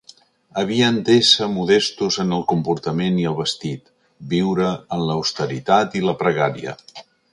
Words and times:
Havien 0.59 0.95
d'ésser 1.09 1.49
modestos 1.57 2.17
en 2.23 2.33
el 2.37 2.41
comportament 2.53 3.19
i 3.25 3.27
el 3.33 3.37
vestit, 3.41 3.93
viure 4.33 4.73
en 4.99 5.05
l'austeritat 5.11 5.99
i 6.01 6.03
la 6.07 6.17
pregària. 6.25 6.75